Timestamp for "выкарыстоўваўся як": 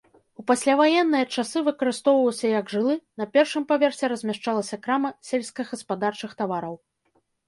1.67-2.71